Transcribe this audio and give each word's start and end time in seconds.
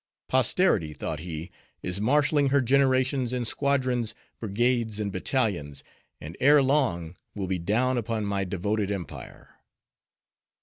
Posterity, 0.29 0.93
thought 0.95 1.19
he, 1.19 1.51
is 1.83 2.01
marshaling 2.01 2.49
her 2.49 2.59
generations 2.59 3.31
in 3.33 3.45
squadrons, 3.45 4.15
brigades, 4.39 4.99
and 4.99 5.11
battalions, 5.11 5.83
and 6.19 6.35
ere 6.39 6.63
long 6.63 7.15
will 7.35 7.45
be 7.45 7.59
down 7.59 7.99
upon 7.99 8.25
my 8.25 8.43
devoted 8.43 8.89
empire. 8.91 9.57